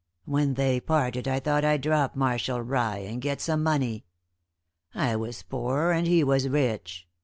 When 0.25 0.55
they 0.55 0.79
parted 0.79 1.27
I 1.27 1.39
thought 1.39 1.63
I'd 1.63 1.81
drop 1.81 2.13
on 2.13 2.19
Marshall, 2.19 2.59
rye, 2.63 2.97
and 3.05 3.21
get 3.21 3.39
some 3.39 3.61
money. 3.61 4.03
I 4.95 5.15
was 5.15 5.43
poor 5.43 5.91
and 5.91 6.07
he 6.07 6.23
was 6.23 6.49
rich. 6.49 7.07